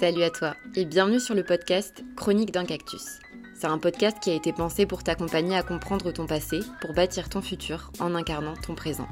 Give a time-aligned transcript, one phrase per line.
[0.00, 3.18] Salut à toi et bienvenue sur le podcast Chronique d'un cactus.
[3.58, 7.28] C'est un podcast qui a été pensé pour t'accompagner à comprendre ton passé, pour bâtir
[7.28, 9.08] ton futur en incarnant ton présent.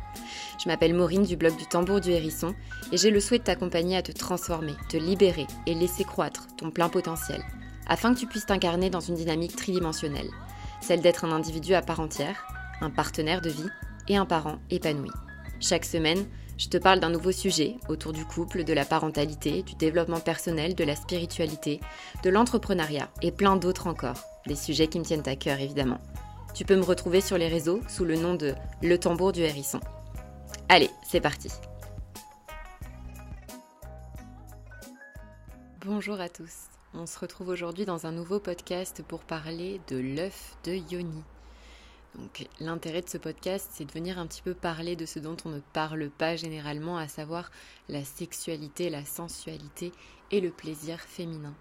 [0.62, 2.54] Je m'appelle Maureen du blog du tambour du hérisson
[2.93, 6.71] et j'ai le souhait de t'accompagner à te transformer, te libérer et laisser croître ton
[6.71, 7.43] plein potentiel,
[7.89, 10.31] afin que tu puisses t'incarner dans une dynamique tridimensionnelle,
[10.81, 12.47] celle d'être un individu à part entière,
[12.81, 13.71] un partenaire de vie
[14.07, 15.11] et un parent épanoui.
[15.59, 16.27] Chaque semaine,
[16.59, 20.75] je te parle d'un nouveau sujet autour du couple, de la parentalité, du développement personnel,
[20.75, 21.80] de la spiritualité,
[22.23, 24.17] de l'entrepreneuriat et plein d'autres encore.
[24.47, 26.01] Des sujets qui me tiennent à cœur évidemment.
[26.55, 29.80] Tu peux me retrouver sur les réseaux sous le nom de Le tambour du hérisson.
[30.69, 31.49] Allez, c'est parti.
[35.85, 36.71] Bonjour à tous.
[36.95, 41.23] On se retrouve aujourd'hui dans un nouveau podcast pour parler de l'œuf de Yoni.
[42.61, 45.51] L'intérêt de ce podcast, c'est de venir un petit peu parler de ce dont on
[45.51, 47.51] ne parle pas généralement, à savoir
[47.88, 49.93] la sexualité, la sensualité
[50.30, 51.55] et le plaisir féminin.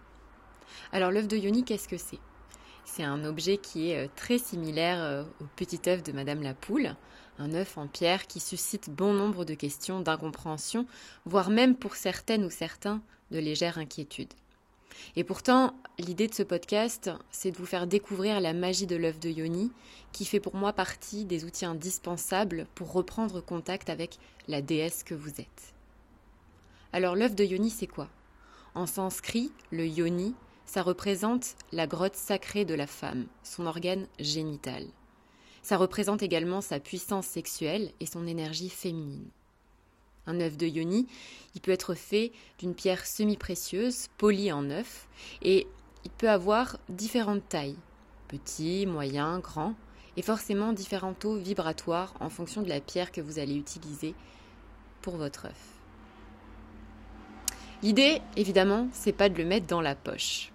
[0.92, 2.20] Alors l'œuf de Yoni, qu'est-ce que c'est?
[2.86, 6.54] C'est un objet qui est euh, très similaire euh, au petit œuf de Madame la
[6.54, 6.96] Poule,
[7.40, 10.86] un œuf en pierre qui suscite bon nombre de questions, d'incompréhension,
[11.26, 14.34] voire même pour certaines ou certains de légères inquiétudes.
[15.16, 19.20] Et pourtant, l'idée de ce podcast, c'est de vous faire découvrir la magie de l'œuf
[19.20, 19.72] de Yoni,
[20.12, 25.16] qui fait pour moi partie des outils indispensables pour reprendre contact avec la déesse que
[25.16, 25.74] vous êtes.
[26.94, 28.10] Alors l'œuf de Yoni, c'est quoi?
[28.74, 34.86] En sanskrit, le Yoni, ça représente la grotte sacrée de la femme, son organe génital.
[35.62, 39.30] Ça représente également sa puissance sexuelle et son énergie féminine.
[40.28, 41.08] Un œuf de yoni,
[41.54, 45.08] il peut être fait d'une pierre semi-précieuse, polie en œuf,
[45.42, 45.68] et
[46.06, 47.76] il peut avoir différentes tailles,
[48.28, 49.74] petit, moyen, grand,
[50.18, 54.16] et forcément différents taux vibratoires en fonction de la pierre que vous allez utiliser
[55.02, 55.76] pour votre œuf.
[57.84, 60.52] L'idée, évidemment, c'est pas de le mettre dans la poche.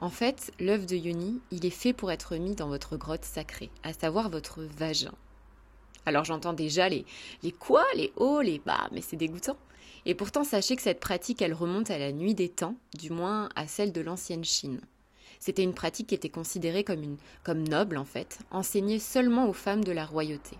[0.00, 3.70] En fait, l'œuf de yoni, il est fait pour être mis dans votre grotte sacrée,
[3.82, 5.14] à savoir votre vagin.
[6.06, 7.04] Alors j'entends déjà les,
[7.42, 9.56] les quoi, les hauts, les bas, mais c'est dégoûtant.
[10.06, 13.48] Et pourtant, sachez que cette pratique, elle remonte à la nuit des temps, du moins
[13.56, 14.80] à celle de l'ancienne Chine.
[15.40, 19.92] C'était une pratique qui était considérée comme, noble, en fait, enseignée seulement aux femmes de
[19.92, 20.56] la royauté.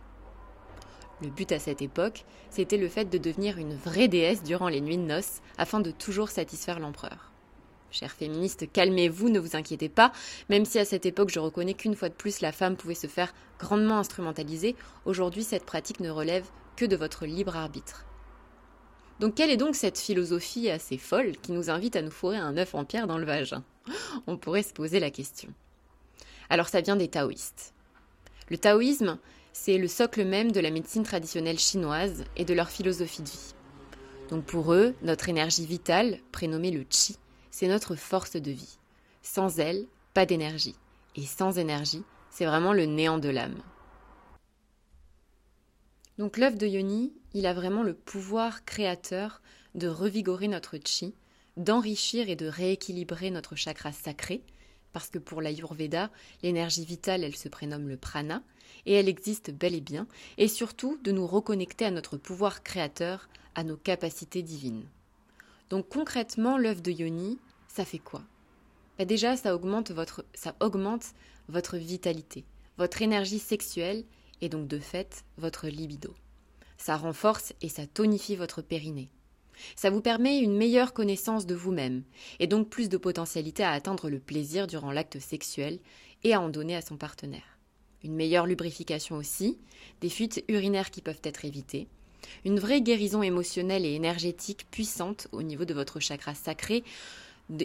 [1.20, 4.80] Le but à cette époque, c'était le fait de devenir une vraie déesse durant les
[4.80, 7.32] nuits de noces, afin de toujours satisfaire l'empereur.
[7.90, 10.12] Chères féministes, calmez-vous, ne vous inquiétez pas,
[10.48, 13.06] même si à cette époque je reconnais qu'une fois de plus la femme pouvait se
[13.06, 16.46] faire grandement instrumentaliser, aujourd'hui cette pratique ne relève
[16.76, 18.07] que de votre libre arbitre.
[19.20, 22.56] Donc quelle est donc cette philosophie assez folle qui nous invite à nous fourrer un
[22.56, 23.64] œuf en pierre dans le vagin
[24.26, 25.48] On pourrait se poser la question.
[26.50, 27.74] Alors ça vient des taoïstes.
[28.48, 29.18] Le taoïsme,
[29.52, 33.54] c'est le socle même de la médecine traditionnelle chinoise et de leur philosophie de vie.
[34.30, 37.16] Donc pour eux, notre énergie vitale, prénommée le chi,
[37.50, 38.78] c'est notre force de vie.
[39.22, 40.76] Sans elle, pas d'énergie.
[41.16, 43.56] Et sans énergie, c'est vraiment le néant de l'âme.
[46.18, 49.40] Donc l'œuf de Yoni, il a vraiment le pouvoir créateur
[49.76, 51.14] de revigorer notre chi,
[51.56, 54.42] d'enrichir et de rééquilibrer notre chakra sacré,
[54.92, 56.10] parce que pour l'Ayurveda,
[56.42, 58.42] l'énergie vitale, elle se prénomme le prana,
[58.84, 60.08] et elle existe bel et bien,
[60.38, 64.86] et surtout de nous reconnecter à notre pouvoir créateur, à nos capacités divines.
[65.70, 68.22] Donc concrètement, l'œuf de Yoni, ça fait quoi?
[68.98, 71.12] Bah Déjà, ça augmente, votre, ça augmente
[71.48, 72.44] votre vitalité,
[72.76, 74.04] votre énergie sexuelle
[74.40, 76.14] et donc de fait votre libido.
[76.76, 79.10] Ça renforce et ça tonifie votre périnée.
[79.74, 82.04] Ça vous permet une meilleure connaissance de vous-même
[82.38, 85.80] et donc plus de potentialité à atteindre le plaisir durant l'acte sexuel
[86.22, 87.58] et à en donner à son partenaire.
[88.04, 89.58] Une meilleure lubrification aussi,
[90.00, 91.88] des fuites urinaires qui peuvent être évitées,
[92.44, 96.84] une vraie guérison émotionnelle et énergétique puissante au niveau de votre chakra sacré,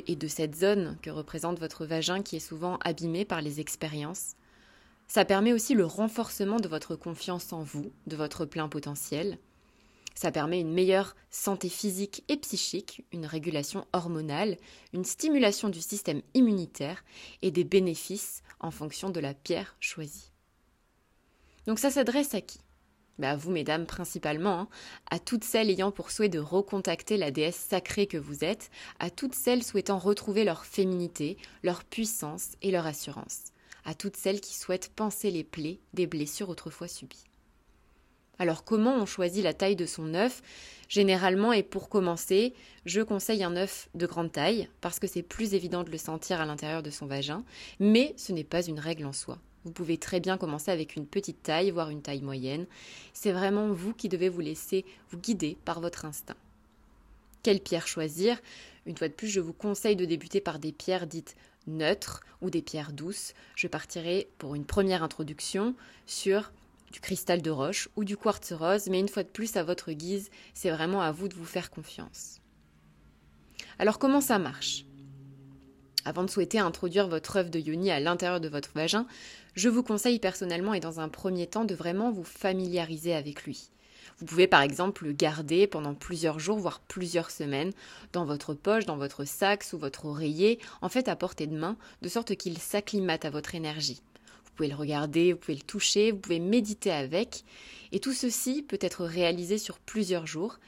[0.07, 4.35] et de cette zone que représente votre vagin qui est souvent abîmé par les expériences.
[5.13, 9.37] Ça permet aussi le renforcement de votre confiance en vous, de votre plein potentiel.
[10.15, 14.57] Ça permet une meilleure santé physique et psychique, une régulation hormonale,
[14.91, 17.03] une stimulation du système immunitaire
[17.43, 20.31] et des bénéfices en fonction de la pierre choisie.
[21.67, 22.61] Donc ça s'adresse à qui?
[23.19, 24.67] Bah à vous, mesdames, principalement, hein.
[25.11, 29.11] à toutes celles ayant pour souhait de recontacter la déesse sacrée que vous êtes, à
[29.11, 33.52] toutes celles souhaitant retrouver leur féminité, leur puissance et leur assurance,
[33.85, 37.23] à toutes celles qui souhaitent penser les plaies des blessures autrefois subies.
[38.39, 40.41] Alors comment on choisit la taille de son œuf?
[40.89, 42.53] Généralement et pour commencer,
[42.85, 46.41] je conseille un œuf de grande taille parce que c'est plus évident de le sentir
[46.41, 47.43] à l'intérieur de son vagin,
[47.79, 49.39] mais ce n'est pas une règle en soi.
[49.65, 52.65] Vous pouvez très bien commencer avec une petite taille, voire une taille moyenne.
[53.13, 56.35] C'est vraiment vous qui devez vous laisser vous guider par votre instinct.
[57.43, 58.41] Quelle pierre choisir?
[58.85, 61.35] Une fois de plus, je vous conseille de débuter par des pierres dites
[61.67, 63.33] neutres ou des pierres douces.
[63.55, 65.75] Je partirai pour une première introduction
[66.05, 66.51] sur
[66.91, 69.91] du cristal de roche ou du quartz rose, mais une fois de plus à votre
[69.91, 72.39] guise, c'est vraiment à vous de vous faire confiance.
[73.79, 74.85] Alors comment ça marche?
[76.05, 79.07] Avant de souhaiter introduire votre œuf de yoni à l'intérieur de votre vagin,
[79.55, 83.69] je vous conseille personnellement et dans un premier temps de vraiment vous familiariser avec lui.
[84.19, 87.71] Vous pouvez par exemple le garder pendant plusieurs jours, voire plusieurs semaines,
[88.11, 91.77] dans votre poche, dans votre sac, sous votre oreiller, en fait à portée de main,
[92.01, 94.01] de sorte qu'il s'acclimate à votre énergie.
[94.45, 97.43] Vous pouvez le regarder, vous pouvez le toucher, vous pouvez méditer avec,
[97.91, 100.59] et tout ceci peut être réalisé sur plusieurs jours,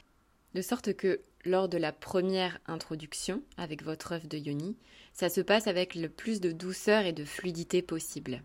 [0.54, 4.76] de sorte que lors de la première introduction avec votre œuf de yoni,
[5.12, 8.42] ça se passe avec le plus de douceur et de fluidité possible.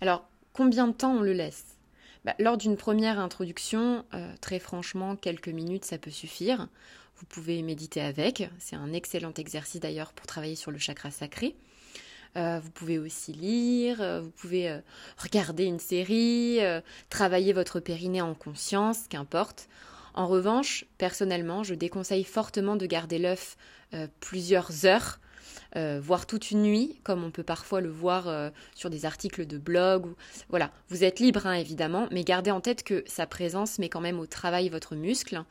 [0.00, 1.77] Alors, combien de temps on le laisse?
[2.24, 6.68] Bah, Lors d'une première introduction, euh, très franchement, quelques minutes, ça peut suffire.
[7.16, 8.48] Vous pouvez méditer avec.
[8.58, 11.56] C'est un excellent exercice d'ailleurs pour travailler sur le chakra sacré.
[12.36, 14.78] Euh, vous pouvez aussi lire, euh, vous pouvez
[15.16, 16.58] regarder une série,
[17.08, 19.68] travailler votre périnée en conscience, qu'importe.
[20.14, 23.56] En revanche, personnellement, je déconseille fortement de garder l'œuf
[24.20, 25.18] plusieurs heures
[25.76, 29.46] euh, voire toute une nuit, comme on peut parfois le voir euh, sur des articles
[29.46, 30.06] de blog.
[30.48, 34.00] Voilà, vous êtes libre hein, évidemment, mais gardez en tête que sa présence met quand
[34.00, 35.42] même au travail votre muscle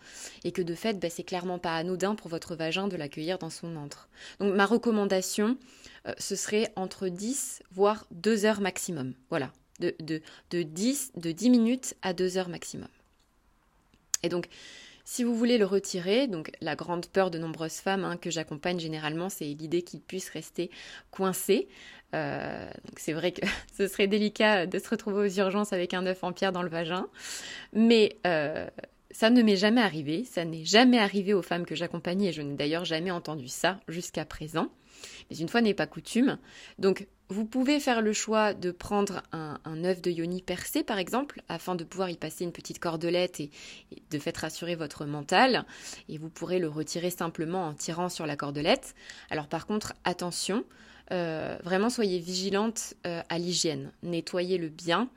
[0.43, 3.51] et que de fait, bah, c'est clairement pas anodin pour votre vagin de l'accueillir dans
[3.51, 4.09] son antre.
[4.39, 5.57] Donc ma recommandation,
[6.07, 9.13] euh, ce serait entre 10 voire 2 heures maximum.
[9.29, 12.89] Voilà, de, de, de, 10, de 10 minutes à 2 heures maximum.
[14.23, 14.47] Et donc,
[15.09, 18.77] si vous voulez le retirer, donc la grande peur de nombreuses femmes hein, que j'accompagne
[18.77, 20.69] généralement, c'est l'idée qu'il puisse rester
[21.12, 21.69] coincé.
[22.13, 23.39] Euh, c'est vrai que
[23.77, 26.68] ce serait délicat de se retrouver aux urgences avec un œuf en pierre dans le
[26.68, 27.07] vagin,
[27.71, 28.68] mais euh,
[29.17, 30.25] ça ne m'est jamais arrivé.
[30.25, 33.79] Ça n'est jamais arrivé aux femmes que j'accompagne et je n'ai d'ailleurs jamais entendu ça
[33.87, 34.67] jusqu'à présent.
[35.31, 36.37] Mais une fois n'est pas coutume.
[36.77, 41.41] Donc vous pouvez faire le choix de prendre un, œuf de yoni percé, par exemple,
[41.49, 43.49] afin de pouvoir y passer une petite cordelette et,
[44.11, 45.65] de faire rassurer votre mental.
[46.09, 48.93] Et vous pourrez le retirer simplement en tirant sur la cordelette.
[49.31, 50.63] Alors par contre, attention,
[51.12, 53.92] euh, vraiment soyez vigilante euh, à l'hygiène.
[54.04, 55.09] Nettoyez-le bien.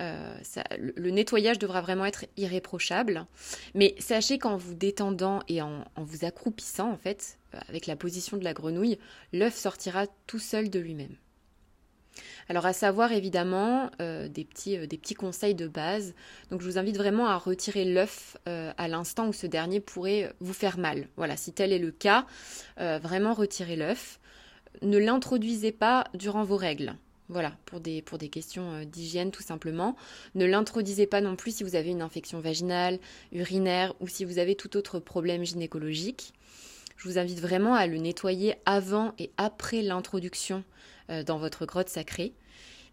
[0.00, 0.34] Euh,
[0.78, 3.26] le, nettoyage devra vraiment être irréprochable.
[3.74, 7.38] Mais sachez qu'en vous détendant et en, vous accroupissant, en fait,
[7.68, 8.98] avec la position de la grenouille,
[9.32, 11.16] l'œuf sortira tout seul de lui-même.
[12.48, 16.14] Alors à savoir évidemment des, petits, des petits conseils de base.
[16.50, 20.52] Donc je vous invite vraiment à retirer l'œuf à l'instant où ce dernier pourrait vous
[20.52, 21.06] faire mal.
[21.16, 22.26] Voilà, si tel est le cas,
[22.76, 24.19] vraiment retirez l'œuf.
[24.82, 26.94] Ne l'introduisez pas durant vos règles.
[27.28, 29.94] Voilà, pour des, pour des questions d'hygiène tout simplement.
[30.34, 32.98] Ne l'introduisez pas non plus si vous avez une infection vaginale,
[33.30, 36.32] urinaire ou si vous avez tout autre problème gynécologique.
[36.96, 40.64] Je vous invite vraiment à le nettoyer avant et après l'introduction
[41.08, 42.34] euh, dans votre grotte sacrée.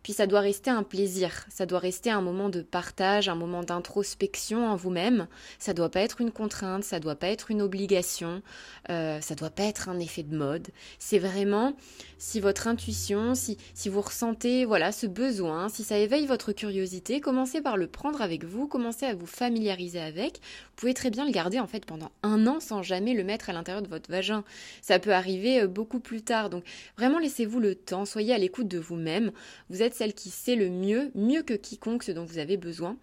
[0.04, 3.64] Puis ça doit rester un plaisir, ça doit rester un moment de partage, un moment
[3.64, 5.28] d'introspection en vous-même.
[5.60, 8.42] Ça doit pas être une contrainte, ça doit pas être une obligation,
[8.90, 10.68] euh, ça doit pas être un effet de mode.
[11.00, 11.74] C'est vraiment
[12.18, 17.20] si votre intuition, si, si vous ressentez voilà ce besoin, si ça éveille votre curiosité,
[17.20, 20.38] commencez par le prendre avec vous, commencez à vous familiariser avec.
[20.38, 23.50] Vous pouvez très bien le garder en fait pendant un an sans jamais le mettre
[23.50, 24.44] à l'intérieur de votre vagin.
[24.81, 26.50] Ça peut arriver euh, beaucoup plus tard.
[26.50, 26.64] Donc
[26.98, 29.31] vraiment laissez-vous le temps, soyez à l'écoute de vous-même.
[29.69, 32.98] Vous celle qui sait le mieux, mieux que quiconque ce dont vous avez besoin.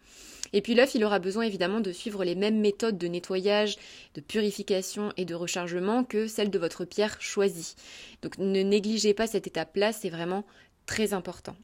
[0.52, 3.76] Et puis l'œuf, il aura besoin évidemment de suivre les mêmes méthodes de nettoyage,
[4.14, 7.74] de purification et de rechargement que celles de votre pierre choisie.
[8.22, 10.44] Donc ne négligez pas cette étape-là, c'est vraiment
[10.86, 11.56] très important.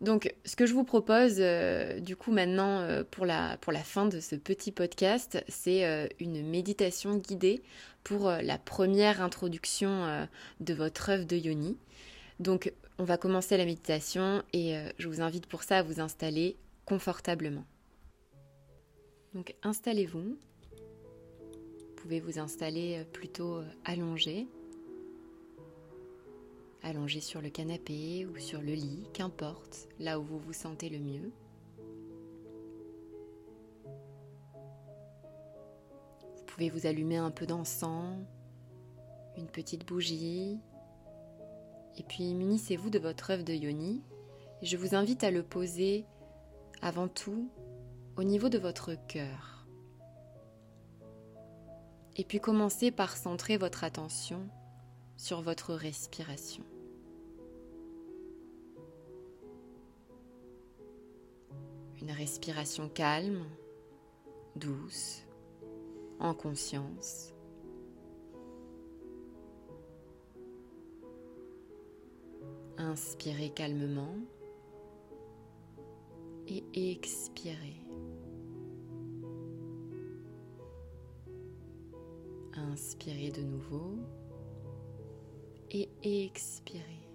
[0.00, 4.20] Donc, ce que je vous propose, euh, du coup, maintenant, euh, pour, la, fin de
[4.20, 7.62] ce petit podcast, c'est euh, une méditation guidée
[8.04, 10.26] pour la première introduction
[10.60, 11.76] de votre œuvre de yoni.
[12.40, 16.00] Donc, on va commencer la méditation et euh, je vous invite pour ça à vous
[16.00, 17.64] installer confortablement.
[19.34, 20.36] Donc installez-vous.
[21.80, 24.46] Vous pouvez vous installer euh, plutôt euh, allongé.
[26.82, 30.98] Allongé sur le canapé ou sur le lit, qu'importe, là où vous vous sentez le
[30.98, 31.30] mieux.
[36.36, 38.16] Vous pouvez vous allumer un peu d'encens,
[39.36, 40.58] une petite bougie,
[41.98, 44.02] et puis munissez-vous de votre œuf de yoni.
[44.62, 46.04] Et je vous invite à le poser
[46.80, 47.50] avant tout
[48.16, 49.66] au niveau de votre cœur.
[52.16, 54.48] Et puis commencez par centrer votre attention
[55.16, 56.64] sur votre respiration.
[62.00, 63.44] Une respiration calme,
[64.56, 65.22] douce,
[66.20, 67.32] en conscience,
[72.78, 74.14] Inspirez calmement
[76.46, 77.84] et expirez.
[82.54, 83.96] Inspirez de nouveau
[85.72, 87.08] et expirez.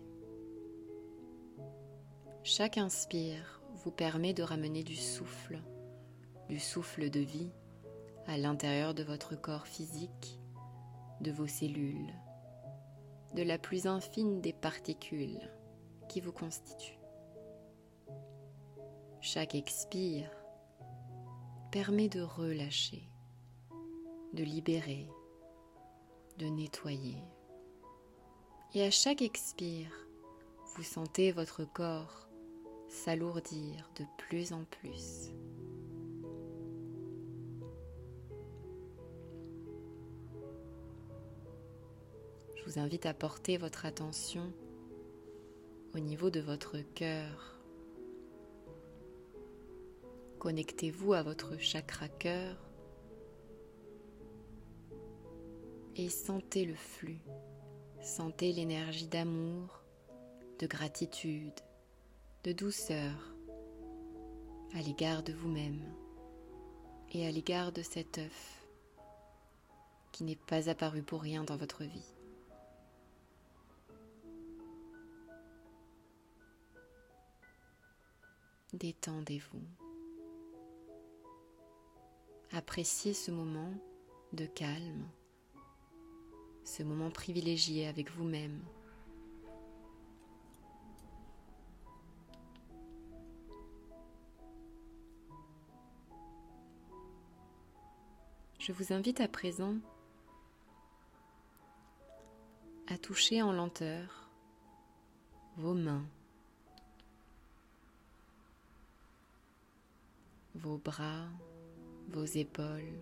[2.43, 5.61] Chaque inspire vous permet de ramener du souffle,
[6.49, 7.51] du souffle de vie
[8.27, 10.39] à l'intérieur de votre corps physique,
[11.21, 12.13] de vos cellules,
[13.33, 15.39] de la plus infine des particules
[16.09, 16.99] qui vous constituent.
[19.21, 20.29] Chaque expire
[21.71, 23.09] permet de relâcher,
[24.33, 25.07] de libérer,
[26.37, 27.17] de nettoyer.
[28.75, 29.91] Et à chaque expire,
[30.75, 32.27] vous sentez votre corps
[32.89, 35.31] s'alourdir de plus en plus.
[42.63, 44.53] Je vous invite à porter votre attention
[45.93, 47.59] au niveau de votre cœur.
[50.39, 52.55] Connectez-vous à votre chakra cœur
[55.97, 57.19] et sentez le flux,
[58.01, 59.83] sentez l'énergie d'amour,
[60.59, 61.59] de gratitude,
[62.45, 63.35] de douceur
[64.73, 65.81] à l'égard de vous-même
[67.11, 68.65] et à l'égard de cet œuf
[70.13, 72.12] qui n'est pas apparu pour rien dans votre vie.
[78.73, 79.61] Détendez-vous.
[82.51, 83.71] Appréciez ce moment
[84.33, 85.07] de calme,
[86.63, 88.59] ce moment privilégié avec vous-même.
[98.59, 99.75] Je vous invite à présent
[102.87, 104.31] à toucher en lenteur
[105.57, 106.05] vos mains,
[110.63, 111.27] vos bras,
[112.07, 112.97] vos épaules.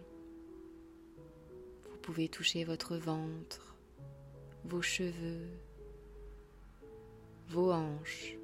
[1.91, 3.75] Vous pouvez toucher votre ventre,
[4.65, 5.47] vos cheveux,
[7.49, 8.35] vos hanches.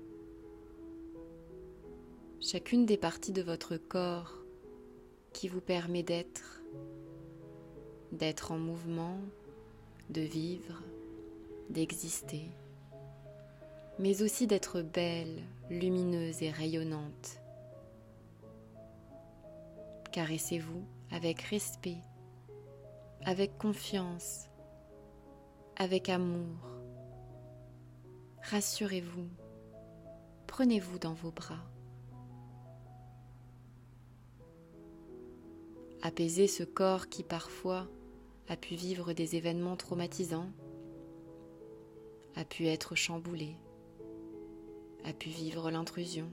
[2.39, 4.33] Chacune des parties de votre corps
[5.33, 6.61] qui vous permet d'être
[8.11, 9.19] d'être en mouvement,
[10.09, 10.81] de vivre,
[11.69, 12.49] d'exister,
[13.99, 17.41] mais aussi d'être belle, lumineuse et rayonnante.
[20.17, 22.01] Caressez-vous avec respect,
[23.23, 24.49] avec confiance,
[25.75, 26.57] avec amour.
[28.41, 29.29] Rassurez-vous,
[30.47, 31.63] prenez-vous dans vos bras.
[36.01, 37.87] Apaisez ce corps qui parfois
[38.47, 40.49] a pu vivre des événements traumatisants,
[42.33, 43.55] a pu être chamboulé,
[45.05, 46.27] a pu vivre l'intrusion.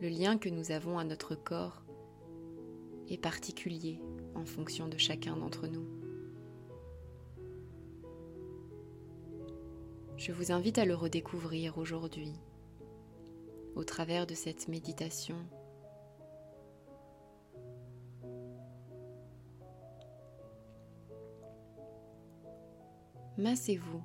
[0.00, 1.82] Le lien que nous avons à notre corps
[3.10, 4.00] est particulier
[4.34, 5.86] en fonction de chacun d'entre nous.
[10.16, 12.32] Je vous invite à le redécouvrir aujourd'hui
[13.74, 15.36] au travers de cette méditation
[23.36, 24.02] Massez-vous.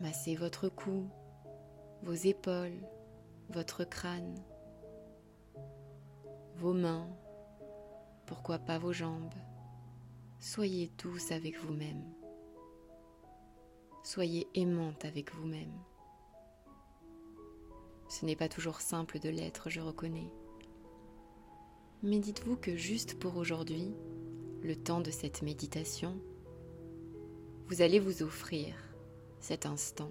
[0.00, 1.08] Massez votre cou,
[2.02, 2.76] vos épaules,
[3.52, 4.34] votre crâne,
[6.56, 7.08] vos mains,
[8.26, 9.34] pourquoi pas vos jambes.
[10.40, 12.02] Soyez douce avec vous-même.
[14.04, 15.72] Soyez aimante avec vous-même.
[18.08, 20.32] Ce n'est pas toujours simple de l'être, je reconnais.
[22.02, 23.94] Mais dites-vous que juste pour aujourd'hui,
[24.62, 26.18] le temps de cette méditation,
[27.66, 28.74] vous allez vous offrir
[29.40, 30.10] cet instant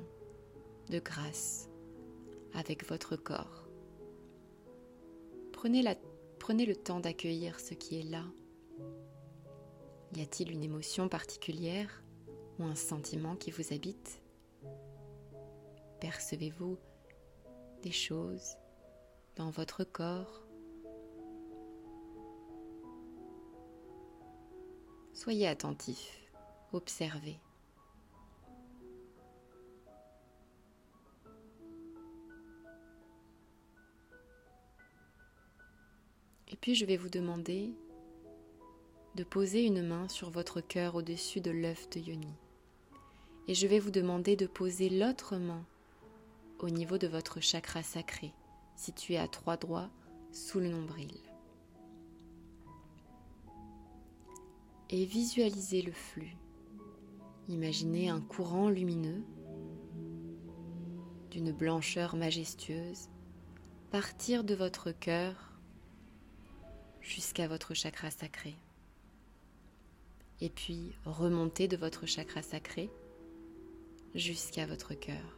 [0.89, 1.70] de grâce
[2.53, 3.67] avec votre corps.
[5.53, 5.83] Prenez,
[6.65, 8.25] le temps d'accueillir ce qui est là.
[10.15, 12.03] Y a-t-il une émotion particulière
[12.59, 14.21] ou un sentiment qui vous habite?
[15.99, 16.77] Percevez-vous
[17.83, 18.57] des choses
[19.35, 20.43] dans votre corps?
[25.13, 26.31] Soyez attentif,
[26.73, 27.39] observez.
[36.61, 37.73] Puis je vais vous demander
[39.15, 42.33] de poser une main sur votre cœur au-dessus de l'œuf de Yoni.
[43.47, 45.65] Et je vais vous demander de poser l'autre main
[46.59, 48.33] au niveau de votre chakra sacré,
[48.75, 49.89] situé à trois doigts
[50.31, 51.17] sous le nombril.
[54.91, 56.35] et visualisez le flux.
[57.47, 59.23] Imaginez un courant lumineux
[61.31, 63.09] d'une blancheur majestueuse
[63.89, 65.50] partir de votre cœur
[67.01, 68.55] jusqu'à votre chakra sacré.
[70.39, 72.89] Et puis remonter de votre chakra sacré
[74.15, 75.37] jusqu'à votre cœur.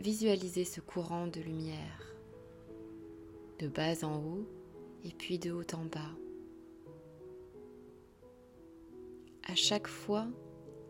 [0.00, 2.10] Visualisez ce courant de lumière
[3.58, 4.48] de bas en haut
[5.04, 6.14] et puis de haut en bas.
[9.46, 10.26] À chaque fois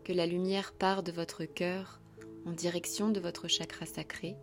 [0.05, 1.99] que la lumière part de votre cœur
[2.45, 4.37] en direction de votre chakra sacré,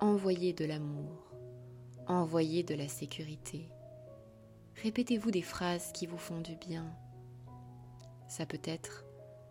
[0.00, 1.33] envoyez de l'amour,
[2.08, 3.68] envoyez de la sécurité.
[4.82, 6.86] Répétez-vous des phrases qui vous font du bien.
[8.28, 9.04] Ça peut être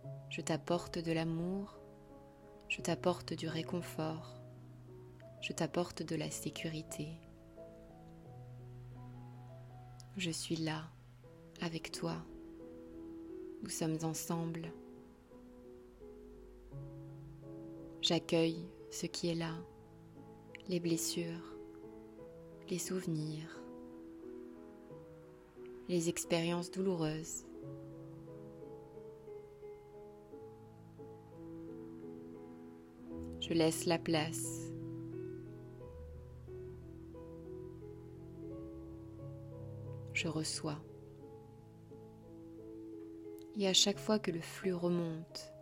[0.30, 1.80] ⁇Je t'apporte de l'amour,
[2.68, 4.36] je t'apporte du réconfort,
[5.42, 7.08] je t'apporte de la sécurité.
[10.18, 10.84] Je suis là,
[11.62, 12.18] avec toi.
[13.64, 14.72] Nous sommes ensemble.
[18.02, 19.54] J'accueille ce qui est là,
[20.68, 21.53] les blessures,
[22.70, 23.62] les souvenirs,
[25.90, 27.46] les expériences douloureuses.
[33.42, 34.72] Je laisse la place.
[40.14, 40.80] Je reçois.
[43.58, 45.54] Et à chaque fois que le flux remonte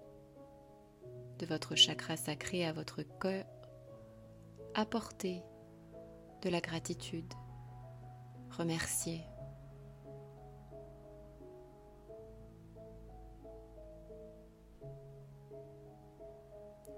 [1.40, 3.46] de votre chakra sacré à votre cœur,
[4.76, 5.42] apportez
[6.42, 7.34] de la gratitude,
[8.58, 9.22] remerciez.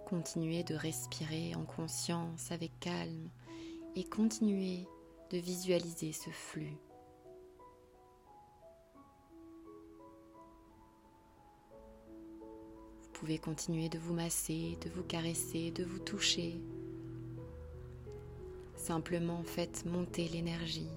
[0.07, 3.29] Continuez de respirer en conscience avec calme
[3.95, 4.87] et continuez
[5.31, 6.77] de visualiser ce flux.
[13.01, 16.61] Vous pouvez continuer de vous masser, de vous caresser, de vous toucher.
[18.83, 20.89] Simplement faites monter l'énergie.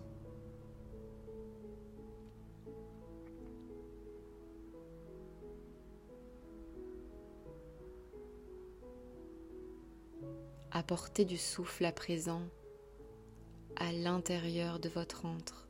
[10.72, 12.42] Apportez du souffle à présent
[13.76, 15.68] à l'intérieur de votre antre,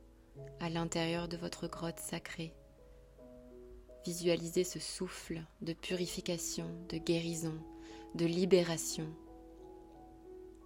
[0.59, 2.55] à l'intérieur de votre grotte sacrée.
[4.07, 7.59] Visualisez ce souffle de purification, de guérison,
[8.15, 9.07] de libération.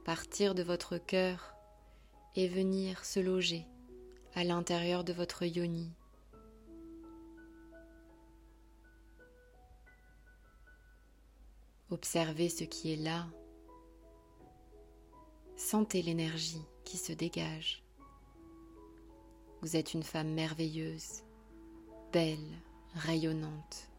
[0.06, 1.54] Partir de votre cœur
[2.36, 3.68] et venir se loger
[4.34, 5.94] à l'intérieur de votre yoni.
[11.92, 13.28] Observez ce qui est là.
[15.56, 17.84] Sentez l'énergie qui se dégage.
[19.62, 21.24] Vous êtes une femme merveilleuse,
[22.12, 22.58] belle,
[22.96, 23.92] rayonnante.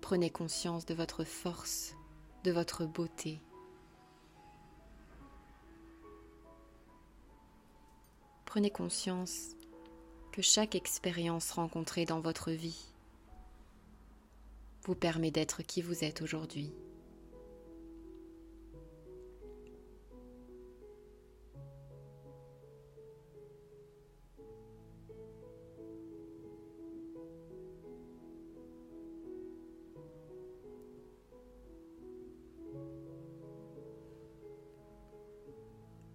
[0.00, 1.94] Prenez conscience de votre force,
[2.42, 3.40] de votre beauté.
[8.48, 9.50] Prenez conscience
[10.32, 12.86] que chaque expérience rencontrée dans votre vie
[14.84, 16.72] vous permet d'être qui vous êtes aujourd'hui.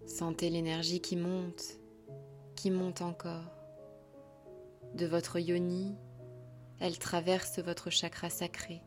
[0.07, 1.82] Sentez l'énergie qui monte,
[2.63, 3.51] qui monte encore.
[4.95, 5.97] De votre yoni,
[6.79, 8.81] elle traverse votre chakra sacré,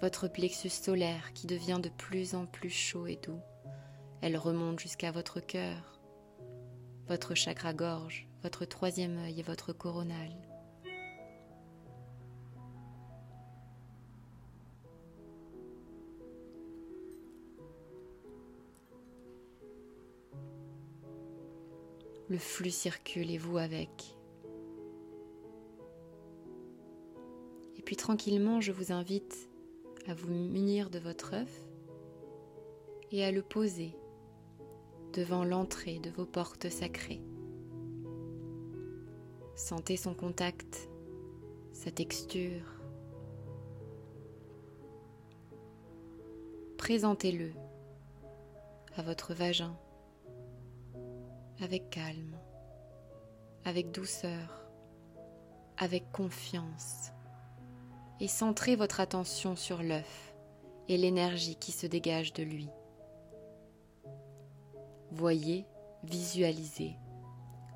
[0.00, 3.38] votre plexus solaire qui devient de plus en plus chaud et doux.
[4.22, 6.00] Elle remonte jusqu'à votre cœur,
[7.06, 10.32] votre chakra gorge, votre troisième œil et votre coronal.
[22.32, 24.16] Le flux circule et vous avec.
[27.76, 29.50] Et puis tranquillement, je vous invite
[30.06, 31.68] à vous munir de votre œuf
[33.10, 33.94] et à le poser
[35.12, 37.20] devant l'entrée de vos portes sacrées.
[39.54, 40.88] Sentez son contact,
[41.74, 42.80] sa texture.
[46.78, 47.52] Présentez-le
[48.96, 49.76] à votre vagin
[51.62, 52.36] avec calme,
[53.64, 54.66] avec douceur,
[55.78, 57.12] avec confiance,
[58.20, 60.34] et centrez votre attention sur l'œuf
[60.88, 62.68] et l'énergie qui se dégage de lui.
[65.12, 65.64] Voyez,
[66.02, 66.96] visualisez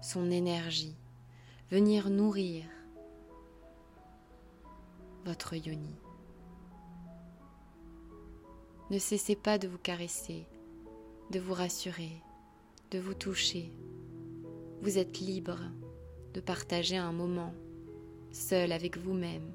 [0.03, 0.97] son énergie
[1.71, 2.65] venir nourrir
[5.25, 5.97] votre yoni.
[8.91, 10.47] Ne cessez pas de vous caresser,
[11.31, 12.23] de vous rassurer,
[12.91, 13.73] de vous toucher.
[14.81, 15.59] Vous êtes libre
[16.35, 17.55] de partager un moment
[18.31, 19.53] seul avec vous-même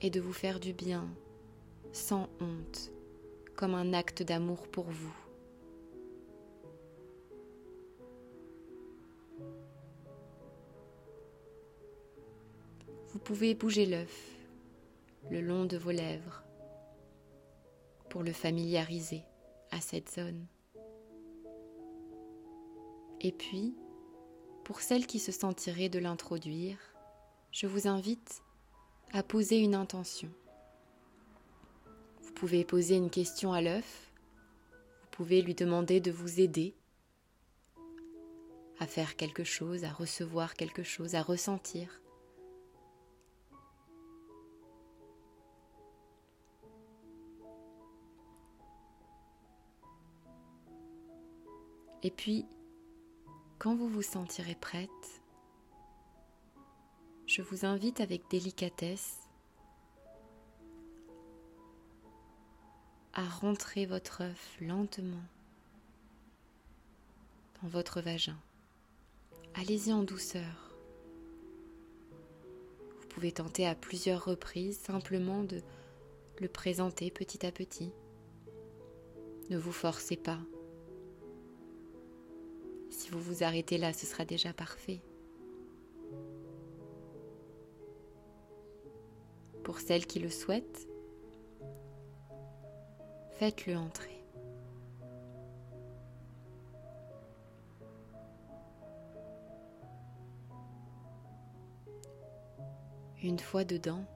[0.00, 1.08] et de vous faire du bien
[1.92, 2.92] sans honte,
[3.56, 5.14] comme un acte d'amour pour vous.
[13.08, 14.32] Vous pouvez bouger l'œuf
[15.30, 16.42] le long de vos lèvres
[18.08, 19.22] pour le familiariser
[19.70, 20.46] à cette zone.
[23.24, 23.72] Et puis,
[24.64, 26.76] pour celles qui se sentiraient de l'introduire,
[27.52, 28.42] je vous invite
[29.12, 30.28] à poser une intention.
[32.22, 34.10] Vous pouvez poser une question à l'œuf,
[35.02, 36.74] vous pouvez lui demander de vous aider
[38.80, 42.00] à faire quelque chose, à recevoir quelque chose, à ressentir.
[52.02, 52.46] Et puis,
[53.62, 54.90] quand vous vous sentirez prête,
[57.28, 59.20] je vous invite avec délicatesse
[63.12, 65.22] à rentrer votre œuf lentement
[67.62, 68.36] dans votre vagin.
[69.54, 70.74] Allez-y en douceur.
[73.00, 75.62] Vous pouvez tenter à plusieurs reprises simplement de
[76.40, 77.92] le présenter petit à petit.
[79.50, 80.40] Ne vous forcez pas.
[83.12, 85.02] Vous vous arrêtez là, ce sera déjà parfait.
[89.62, 90.88] Pour celles qui le souhaitent,
[93.32, 94.24] faites-le entrer.
[103.22, 104.06] Une fois dedans,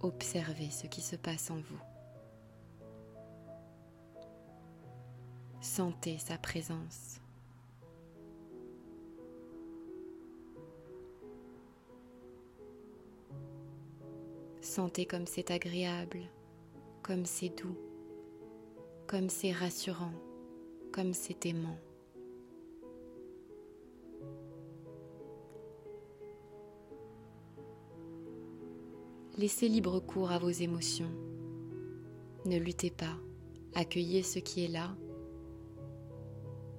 [0.00, 1.95] observez ce qui se passe en vous.
[5.76, 7.20] Sentez sa présence.
[14.62, 16.20] Sentez comme c'est agréable,
[17.02, 17.76] comme c'est doux,
[19.06, 20.14] comme c'est rassurant,
[20.92, 21.78] comme c'est aimant.
[29.36, 31.12] Laissez libre cours à vos émotions.
[32.46, 33.18] Ne luttez pas,
[33.74, 34.96] accueillez ce qui est là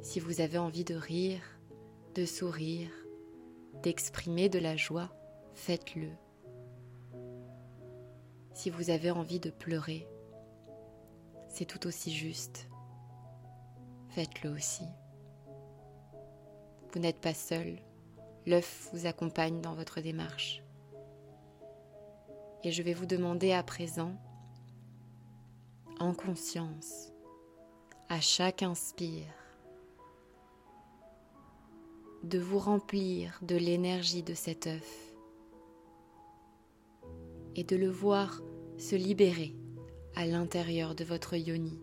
[0.08, 1.41] si vous avez envie de rire,
[2.15, 2.89] de sourire,
[3.84, 5.10] d'exprimer de la joie,
[5.54, 6.12] faites-le.
[8.54, 10.08] Si vous avez envie de pleurer,
[11.50, 12.70] c'est tout aussi juste.
[14.08, 14.86] Faites-le aussi.
[16.93, 17.78] Vous n'êtes pas seul.
[18.46, 20.63] L'œuf vous accompagne dans votre démarche.
[22.63, 24.15] Et je vais vous demander à présent,
[26.00, 27.12] en conscience,
[28.08, 29.26] à chaque inspire,
[32.28, 35.16] de vous remplir de l'énergie de cet œuf
[37.56, 38.42] et de le voir
[38.78, 39.56] se libérer
[40.13, 41.80] à l'intérieur de votre yoni.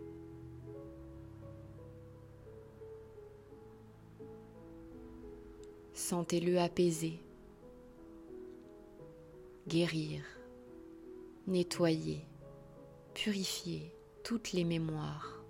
[5.94, 7.18] Sentez-le apaiser,
[9.66, 10.22] guérir,
[11.46, 12.26] nettoyer,
[13.14, 15.42] purifier toutes les mémoires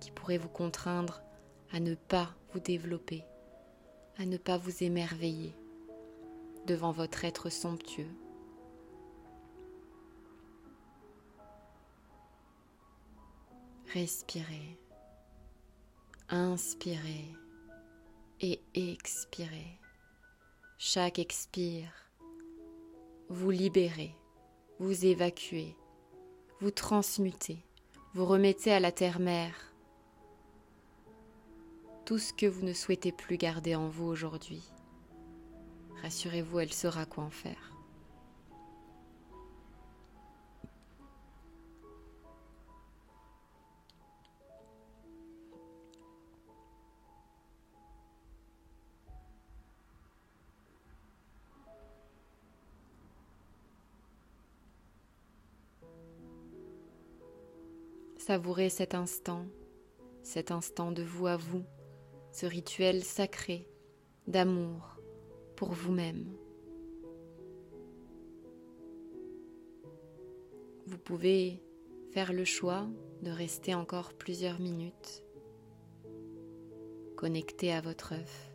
[0.00, 1.22] qui pourraient vous contraindre
[1.72, 3.24] à ne pas vous développer,
[4.18, 5.54] à ne pas vous émerveiller
[6.66, 8.10] devant votre être somptueux.
[13.92, 14.78] Respirez,
[16.28, 17.26] inspirez
[18.40, 19.78] et expirez.
[20.78, 21.92] Chaque expire,
[23.28, 24.14] vous libérez,
[24.78, 25.76] vous évacuez,
[26.60, 27.64] vous transmutez,
[28.14, 29.71] vous remettez à la terre-mère
[32.12, 34.60] tout ce que vous ne souhaitez plus garder en vous aujourd'hui.
[36.02, 37.72] Rassurez-vous, elle saura quoi en faire.
[58.18, 59.46] Savourez cet instant,
[60.22, 61.64] cet instant de vous à vous,
[62.32, 63.68] ce rituel sacré
[64.26, 64.98] d'amour
[65.56, 66.26] pour vous-même.
[70.86, 71.62] Vous pouvez
[72.12, 72.88] faire le choix
[73.22, 75.22] de rester encore plusieurs minutes
[77.16, 78.51] connecté à votre œuf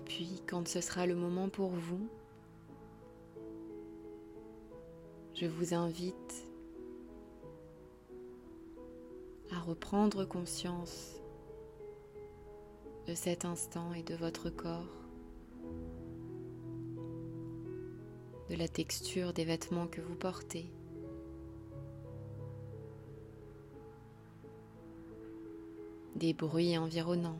[0.00, 2.08] Et puis, quand ce sera le moment pour vous,
[5.34, 6.46] je vous invite
[9.52, 11.20] à reprendre conscience
[13.06, 15.04] de cet instant et de votre corps,
[18.48, 20.64] de la texture des vêtements que vous portez.
[26.16, 27.38] des bruits environnants.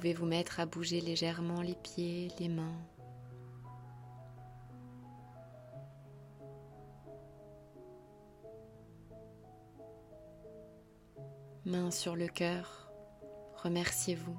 [0.00, 2.80] Pouvez vous mettre à bouger légèrement les pieds, les mains?
[11.66, 12.90] Main sur le cœur,
[13.62, 14.38] remerciez-vous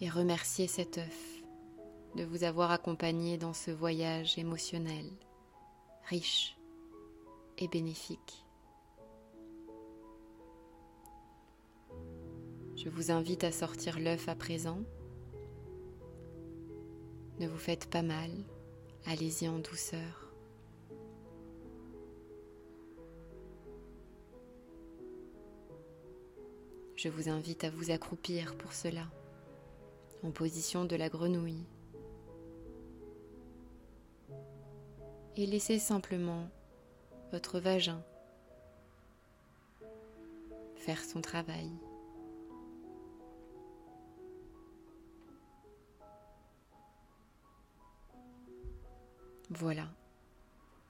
[0.00, 1.42] et remerciez cet œuf
[2.16, 5.06] de vous avoir accompagné dans ce voyage émotionnel,
[6.08, 6.58] riche
[7.58, 8.43] et bénéfique.
[12.84, 14.78] Je vous invite à sortir l'œuf à présent.
[17.40, 18.30] Ne vous faites pas mal,
[19.06, 20.30] allez-y en douceur.
[26.94, 29.06] Je vous invite à vous accroupir pour cela,
[30.22, 31.64] en position de la grenouille.
[35.36, 36.50] Et laissez simplement
[37.32, 38.02] votre vagin
[40.76, 41.70] faire son travail.
[49.50, 49.88] Voilà,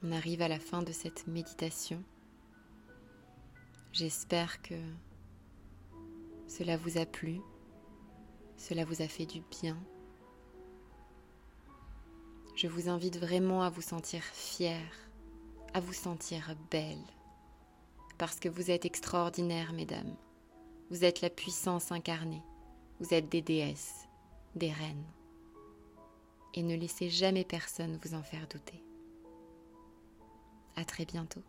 [0.03, 2.03] on arrive à la fin de cette méditation.
[3.93, 4.75] J'espère que
[6.47, 7.41] cela vous a plu,
[8.57, 9.77] cela vous a fait du bien.
[12.57, 14.81] Je vous invite vraiment à vous sentir fier
[15.75, 17.05] à vous sentir belle.
[18.17, 20.15] Parce que vous êtes extraordinaire, mesdames.
[20.91, 22.43] Vous êtes la puissance incarnée.
[23.01, 24.09] Vous êtes des déesses,
[24.55, 25.05] des reines.
[26.55, 28.83] Et ne laissez jamais personne vous en faire douter.
[30.77, 31.43] À très bientôt.